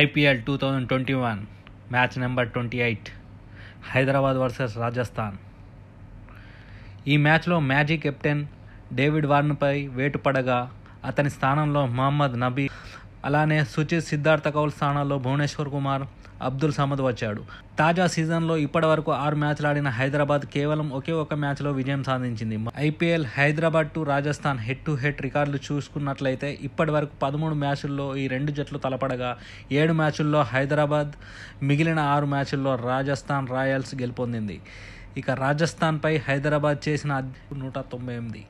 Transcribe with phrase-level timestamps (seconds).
[0.00, 1.40] IPL two thousand twenty one
[1.92, 3.08] match number twenty eight
[3.90, 5.36] Hyderabad versus Rajasthan.
[7.12, 8.42] ఈ మ్యాచ్లో magic captain
[8.98, 10.58] David వార్న్పై వేటు పడగా
[11.04, 12.66] అతని స్థానంలో మహమ్మద్ నబీ
[13.24, 16.04] అలానే సుచిత్ సిద్ధార్థ కౌల్ స్థానాల్లో భువనేశ్వర్ కుమార్
[16.46, 17.42] అబ్దుల్ సమద్ వచ్చాడు.
[17.80, 22.56] తాజా సీజన్లో ఇప్పటివరకు ఆరు మ్యాచ్లు ఆడిన హైదరాబాద్ కేవలం ఒకే ఒక మ్యాచ్లో విజయం సాధించింది.
[22.88, 28.78] IPL Hyderabad to Rajasthan head to head రికార్డులు చూసుకున్నట్లయితే ఇప్పటివరకు పదమూడు మ్యాచుల్లో ఈ రెండు జట్లు
[28.78, 29.30] తలపడగా
[29.80, 31.12] ఏడు మ్యాచుల్లో హైదరాబాద్
[31.70, 34.58] మిగిలిన ఆరు మ్యాచుల్లో రాజస్థాన్ రాయల్స్ గెలుపొందింది.
[35.16, 37.12] ఇక రాజస్థాన్పై హైదరాబాద్ చేసిన
[37.56, 38.42] నూట తొంభై ఎనిమిది.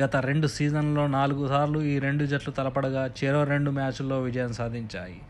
[0.00, 5.20] గత రెండు సీజన్లో నాలుగు సార్లు ఈ రెండు జట్లు తలపడగా చెరో రెండు మ్యాచ్ల్లో విజయం సాధించాయి.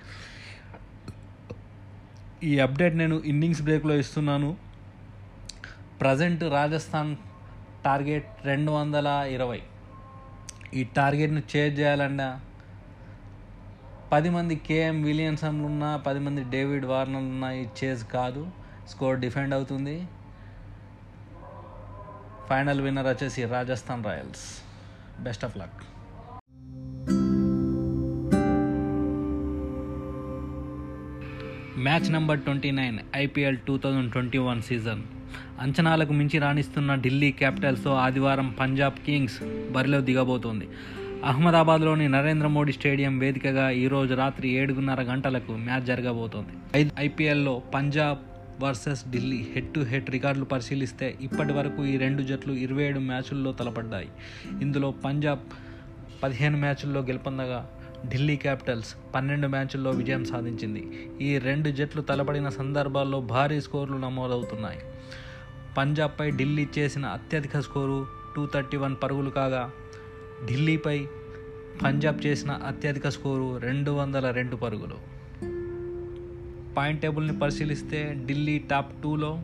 [2.44, 4.56] ఈ అప్డేట్ నేను ఇన్నింగ్స్ బ్రేక్లో ఇస్తున్నాను.
[6.00, 7.16] ప్రజెంట్ రాజస్థాన్
[7.84, 9.62] టార్గెట్ రెండు వందల ఇరవై.
[10.74, 12.40] ఈ టార్గెట్ను చేజ్ చేయాలన్నా
[14.12, 18.42] పది మంది కేఎం విలియమ్సన్లు ఉన్నా పది మంది డేవిడ్ వార్నర్లు ఉన్నా ఈ చేజ్ కాదు.
[18.88, 19.96] స్కోర్ డిఫెండ్ అవుతుంది.
[22.50, 24.44] ఫైనల్ విన్నర్ వచ్చేసి Rajasthan Royals.
[25.22, 25.78] Best of luck.
[31.78, 35.02] Match number twenty nine IPL two thousand twenty one season.
[35.60, 39.38] అంచనాలకు మించి రాణిస్తున్న ఢిల్లీ క్యాపిటల్స్తో ఆదివారం పంజాబ్ కింగ్స్
[39.72, 40.68] బరిలో దిగబోతోంది.
[41.24, 46.84] అహ్మదాబాద్లోని నరేంద్ర మోడీ స్టేడియం వేదికగా ఈరోజు రాత్రి ఏడున్నర గంటలకు మ్యాచ్ జరగబోతోంది.
[46.98, 48.18] ఐపీఎల్లో Punjab
[48.62, 53.52] versus Delhi head to head రికార్డులు పరిశీలిస్తే ఇప్పటి వరకు ఈ రెండు జట్లు ఇరవై ఏడు మ్యాచుల్లో
[53.52, 54.08] తలపడ్డాయి.
[54.62, 55.40] ఇందులో పంజాబ్
[56.22, 57.70] పదిహేను మ్యాచుల్లో గెలుపొందగా
[58.08, 61.10] ఢిల్లీ క్యాపిటల్స్ పన్నెండు మ్యాచుల్లో విజయం సాధించింది.
[61.20, 64.78] ఈ రెండు జట్లు తలపడిన సందర్భాల్లో భారీ స్కోర్లు నమోదవుతున్నాయి.
[65.78, 69.70] పంజాబ్పై ఢిల్లీ చేసిన అత్యధిక స్కోరు టూ థర్టీ వన్ పరుగులు కాగా
[70.46, 71.06] ఢిల్లీపై
[71.84, 75.09] పంజాబ్ చేసిన అత్యధిక స్కోరు రెండు వందల రెండు పరుగులు.
[76.76, 79.42] పాయింట్ టేబుల్ని పరిశీలిస్తే ఢిల్లీ టాప్ టూలో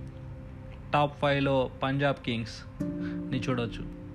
[0.92, 4.06] టాప్ ఫైవ్లో పంజాబ్ కింగ్స్ని చూడవచ్చు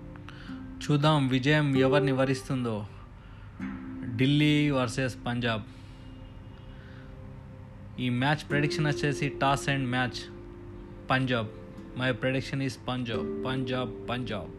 [0.81, 2.85] చూద్దాం విజయం ఎవరిని వరిస్తుందో.
[4.15, 5.61] ఢిల్లీ వర్సెస్ పంజాబ్.
[8.01, 10.21] ఈ మ్యాచ్ ప్రెడిక్షన్ వచ్చేసి toss and match.
[11.09, 11.47] Punjab.
[11.99, 13.45] My prediction is Punjab.
[13.45, 14.51] Punjab Punjab.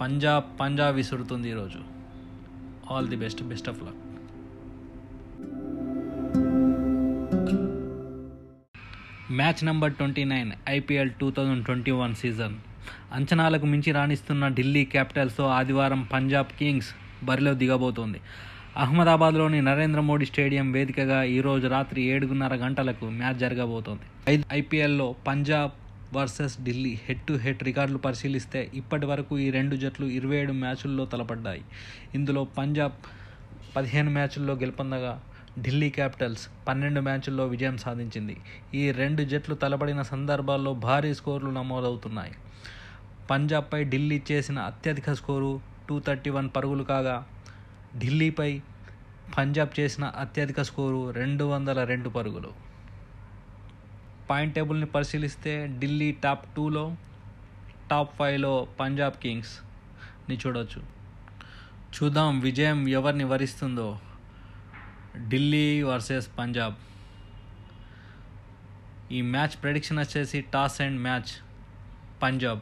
[0.00, 1.78] Punjab Punjab విసురుతుంది ఈరోజు.
[2.90, 3.42] All the best.
[3.42, 4.13] Best of luck.
[9.38, 12.56] Match number twenty nine IPL two thousand twenty one season.
[13.16, 16.90] అంచనాలకు మించి రాణిస్తున్న ఢిల్లీ క్యాపిటల్స్తో ఆదివారం Punjab Kings
[17.28, 18.18] బరిలో దిగబోతోంది.
[18.84, 24.06] అహ్మదాబాద్లోని నరేంద్ర మోడీ స్టేడియం వేదికగా ఈరోజు రాత్రి ఏడున్నర గంటలకు మ్యాచ్ జరగబోతోంది.
[24.32, 25.74] ఐదు ఐపీఎల్లో Punjab
[26.16, 31.04] versus Delhi head to head రికార్డులు పరిశీలిస్తే ఇప్పటి వరకు ఈ రెండు జట్లు ఇరవై ఏడు మ్యాచుల్లో
[31.14, 31.64] తలపడ్డాయి.
[32.14, 32.98] ఇందులో పంజాబ్
[33.76, 35.14] పదిహేను మ్యాచుల్లో గెలుపొందగా
[35.58, 38.36] ఢిల్లీ క్యాపిటల్స్ పన్నెండు మ్యాచ్ల్లో విజయం సాధించింది.
[38.74, 42.32] ఈ రెండు జట్లు తలపడిన సందర్భాల్లో భారీ స్కోర్లు నమోదవుతున్నాయి.
[43.30, 47.26] పంజాబ్పై ఢిల్లీ చేసిన అత్యధిక స్కోరు టూ థర్టీ వన్ పరుగులు కాగా
[47.98, 48.60] ఢిల్లీపై
[49.38, 52.52] పంజాబ్ చేసిన అత్యధిక స్కోరు రెండు వందల రెండు పరుగులు.
[54.30, 56.96] పాయింట్ టేబుల్ని పరిశీలిస్తే ఢిల్లీ టాప్ టూలో
[57.90, 60.82] టాప్ ఫైవ్లో పంజాబ్ కింగ్స్ని చూడొచ్చు.
[61.96, 63.98] చూద్దాం విజయం ఎవరిని వరిస్తుందో.
[65.18, 66.74] ఢిల్లీ వర్సెస్ పంజాబ్.
[69.12, 71.42] ఈ మ్యాచ్ ప్రెడిక్షన్ వచ్చేసి toss and match.
[72.22, 72.60] Punjab.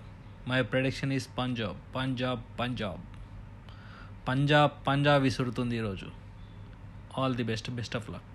[0.48, 1.96] My prediction is Punjab.
[1.96, 3.00] Punjab Punjab.
[4.28, 6.10] Punjab Punjab విసురుతుంది ఈరోజు.
[7.18, 7.70] All the best.
[7.70, 8.31] Best of luck.